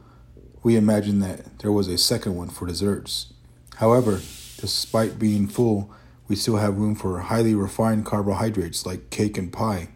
we 0.62 0.76
imagined 0.76 1.22
that 1.22 1.58
there 1.60 1.72
was 1.72 1.88
a 1.88 1.98
second 1.98 2.34
one 2.34 2.48
for 2.48 2.66
desserts. 2.66 3.32
However, 3.76 4.20
despite 4.58 5.18
being 5.18 5.46
full, 5.46 5.90
we 6.28 6.36
still 6.36 6.56
have 6.56 6.78
room 6.78 6.94
for 6.94 7.20
highly 7.20 7.54
refined 7.54 8.06
carbohydrates 8.06 8.86
like 8.86 9.10
cake 9.10 9.38
and 9.38 9.52
pie, 9.52 9.90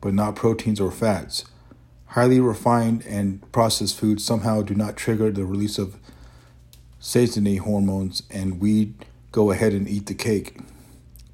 but 0.00 0.14
not 0.14 0.36
proteins 0.36 0.80
or 0.80 0.90
fats. 0.90 1.44
Highly 2.06 2.40
refined 2.40 3.04
and 3.04 3.50
processed 3.52 3.98
foods 3.98 4.24
somehow 4.24 4.62
do 4.62 4.74
not 4.74 4.96
trigger 4.96 5.30
the 5.30 5.44
release 5.44 5.76
of 5.76 5.98
satiety 6.98 7.56
hormones, 7.56 8.22
and 8.30 8.60
we 8.60 8.94
go 9.32 9.50
ahead 9.50 9.72
and 9.72 9.88
eat 9.88 10.06
the 10.06 10.14
cake. 10.14 10.58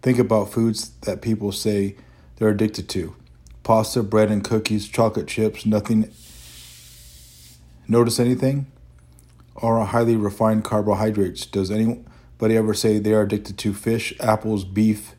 Think 0.01 0.19
about 0.19 0.51
foods 0.51 0.91
that 1.03 1.23
people 1.23 1.53
say 1.53 1.95
they're 2.37 2.49
addicted 2.49 2.89
to 2.89 3.15
pasta, 3.63 4.03
bread, 4.03 4.31
and 4.31 4.43
cookies, 4.43 4.89
chocolate 4.89 5.29
chips, 5.29 5.65
nothing. 5.65 6.11
Notice 7.89 8.19
anything? 8.19 8.67
Are 9.57 9.85
highly 9.85 10.17
refined 10.17 10.65
carbohydrates. 10.65 11.47
Does 11.47 11.71
anybody 11.71 12.57
ever 12.57 12.75
say 12.75 12.99
they 12.99 13.13
are 13.13 13.23
addicted 13.23 13.59
to 13.59 13.75
fish, 13.75 14.15
apples, 14.19 14.65
beef, 14.65 15.15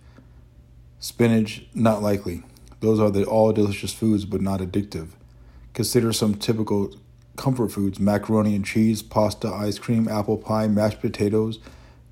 spinach? 0.99 1.65
Not 1.73 2.01
likely. 2.01 2.43
Those 2.79 2.99
are 2.99 3.11
the 3.11 3.25
all 3.25 3.53
delicious 3.53 3.93
foods, 3.93 4.25
but 4.25 4.41
not 4.41 4.59
addictive. 4.59 5.09
Consider 5.73 6.11
some 6.11 6.35
typical 6.35 6.93
comfort 7.35 7.71
foods 7.71 7.99
macaroni 7.99 8.55
and 8.55 8.65
cheese, 8.65 9.01
pasta, 9.01 9.47
ice 9.47 9.79
cream, 9.79 10.07
apple 10.07 10.37
pie, 10.37 10.67
mashed 10.67 10.99
potatoes, 11.01 11.59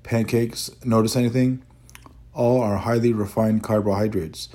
pancakes. 0.02 0.70
Notice 0.84 1.16
anything? 1.16 1.62
All 2.34 2.60
are 2.60 2.78
highly 2.78 3.12
refined 3.12 3.62
carbohydrates. 3.62 4.48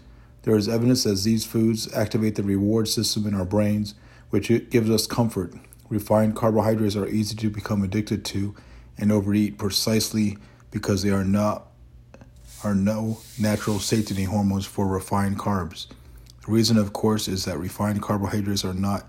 There 0.48 0.56
is 0.56 0.70
evidence 0.70 1.04
that 1.04 1.22
these 1.24 1.46
foods 1.46 1.94
activate 1.94 2.36
the 2.36 2.42
reward 2.42 2.88
system 2.88 3.28
in 3.28 3.34
our 3.34 3.44
brains, 3.44 3.96
which 4.30 4.48
gives 4.70 4.90
us 4.90 5.06
comfort. 5.06 5.54
Refined 5.90 6.38
carbohydrates 6.38 6.96
are 6.96 7.06
easy 7.06 7.36
to 7.36 7.50
become 7.50 7.84
addicted 7.84 8.24
to 8.24 8.56
and 8.98 9.12
overeat 9.12 9.58
precisely 9.58 10.38
because 10.72 11.04
they 11.04 11.10
are 11.10 11.26
not 11.26 11.68
are 12.64 12.74
no 12.74 13.20
natural 13.38 13.80
satiety 13.80 14.24
hormones 14.24 14.66
for 14.66 14.88
refined 14.88 15.38
carbs. 15.38 15.88
The 16.46 16.54
reason, 16.54 16.78
of 16.78 16.94
course, 16.94 17.28
is 17.28 17.44
that 17.44 17.60
refined 17.60 18.02
carbohydrates 18.02 18.64
are 18.64 18.74
not 18.74 19.06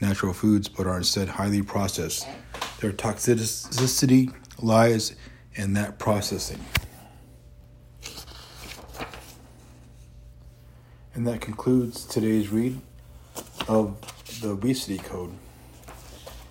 natural 0.00 0.32
foods 0.32 0.70
but 0.70 0.86
are 0.86 0.96
instead 0.96 1.28
highly 1.28 1.60
processed. 1.60 2.26
Their 2.80 2.92
toxicity 2.92 4.32
lies 4.62 5.14
in 5.52 5.74
that 5.74 5.98
processing. 5.98 6.64
And 11.18 11.26
that 11.26 11.40
concludes 11.40 12.04
today's 12.04 12.48
read 12.48 12.80
of 13.66 13.96
the 14.40 14.50
obesity 14.50 14.98
code. 14.98 15.32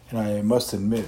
And 0.10 0.20
I 0.20 0.42
must 0.42 0.74
admit, 0.74 1.06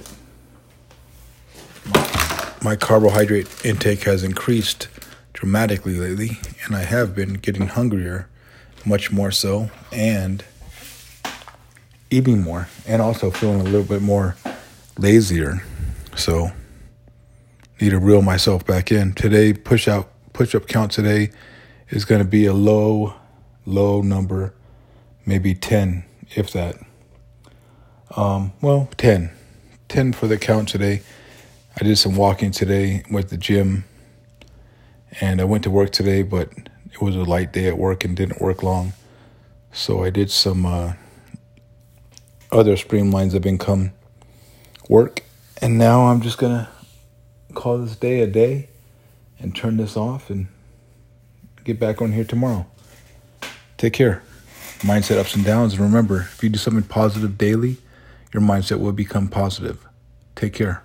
my, 1.84 2.54
my 2.62 2.76
carbohydrate 2.76 3.62
intake 3.62 4.04
has 4.04 4.24
increased 4.24 4.88
dramatically 5.34 5.98
lately, 5.98 6.38
and 6.64 6.74
I 6.74 6.84
have 6.84 7.14
been 7.14 7.34
getting 7.34 7.66
hungrier, 7.66 8.30
much 8.86 9.12
more 9.12 9.30
so, 9.30 9.70
and 9.92 10.42
eating 12.10 12.40
more, 12.40 12.66
and 12.86 13.02
also 13.02 13.30
feeling 13.30 13.60
a 13.60 13.64
little 13.64 13.82
bit 13.82 14.00
more 14.00 14.36
lazier. 14.96 15.62
So, 16.16 16.50
need 17.78 17.90
to 17.90 17.98
reel 17.98 18.22
myself 18.22 18.64
back 18.64 18.90
in. 18.90 19.12
Today, 19.12 19.52
push 19.52 19.86
out 19.86 20.10
push 20.32 20.54
up 20.54 20.66
count 20.66 20.92
today 20.92 21.30
is 21.90 22.06
going 22.06 22.20
to 22.22 22.26
be 22.26 22.46
a 22.46 22.54
low 22.54 23.19
low 23.66 24.02
number, 24.02 24.54
maybe 25.26 25.54
10, 25.54 26.04
if 26.30 26.52
that. 26.52 26.76
Um, 28.16 28.52
well, 28.60 28.88
10. 28.96 29.30
10 29.88 30.12
for 30.12 30.26
the 30.26 30.38
count 30.38 30.68
today. 30.68 31.02
I 31.80 31.84
did 31.84 31.96
some 31.96 32.16
walking 32.16 32.50
today 32.50 33.02
with 33.10 33.30
the 33.30 33.36
gym, 33.36 33.84
and 35.20 35.40
I 35.40 35.44
went 35.44 35.64
to 35.64 35.70
work 35.70 35.90
today, 35.90 36.22
but 36.22 36.50
it 36.92 37.00
was 37.00 37.16
a 37.16 37.22
light 37.22 37.52
day 37.52 37.66
at 37.66 37.78
work 37.78 38.04
and 38.04 38.16
didn't 38.16 38.40
work 38.40 38.62
long. 38.62 38.92
So 39.72 40.02
I 40.02 40.10
did 40.10 40.30
some 40.30 40.66
uh, 40.66 40.94
other 42.50 42.74
streamlines 42.74 43.34
of 43.34 43.46
income 43.46 43.92
work, 44.88 45.22
and 45.62 45.78
now 45.78 46.08
I'm 46.08 46.20
just 46.20 46.38
gonna 46.38 46.68
call 47.54 47.78
this 47.78 47.96
day 47.96 48.20
a 48.20 48.26
day 48.26 48.68
and 49.38 49.54
turn 49.54 49.76
this 49.76 49.96
off 49.96 50.30
and 50.30 50.48
get 51.64 51.78
back 51.78 52.02
on 52.02 52.12
here 52.12 52.24
tomorrow. 52.24 52.66
Take 53.80 53.94
care. 53.94 54.22
Mindset 54.80 55.16
ups 55.16 55.34
and 55.34 55.42
downs. 55.42 55.72
And 55.72 55.80
remember, 55.80 56.28
if 56.34 56.42
you 56.42 56.50
do 56.50 56.58
something 56.58 56.82
positive 56.82 57.38
daily, 57.38 57.78
your 58.30 58.42
mindset 58.42 58.78
will 58.78 58.92
become 58.92 59.26
positive. 59.26 59.88
Take 60.36 60.52
care. 60.52 60.82